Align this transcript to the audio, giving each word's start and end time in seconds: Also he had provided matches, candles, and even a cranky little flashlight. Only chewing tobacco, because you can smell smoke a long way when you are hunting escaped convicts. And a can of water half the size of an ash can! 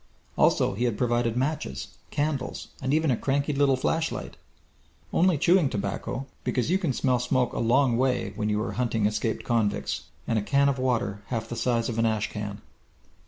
Also 0.35 0.73
he 0.73 0.85
had 0.85 0.97
provided 0.97 1.37
matches, 1.37 1.89
candles, 2.09 2.69
and 2.81 2.91
even 2.91 3.11
a 3.11 3.15
cranky 3.15 3.53
little 3.53 3.75
flashlight. 3.77 4.35
Only 5.13 5.37
chewing 5.37 5.69
tobacco, 5.69 6.25
because 6.43 6.71
you 6.71 6.79
can 6.79 6.91
smell 6.91 7.19
smoke 7.19 7.53
a 7.53 7.59
long 7.59 7.97
way 7.97 8.33
when 8.35 8.49
you 8.49 8.59
are 8.63 8.71
hunting 8.71 9.05
escaped 9.05 9.43
convicts. 9.43 10.05
And 10.27 10.39
a 10.39 10.41
can 10.41 10.69
of 10.69 10.79
water 10.79 11.21
half 11.27 11.47
the 11.47 11.55
size 11.55 11.87
of 11.87 11.99
an 11.99 12.07
ash 12.07 12.31
can! 12.31 12.61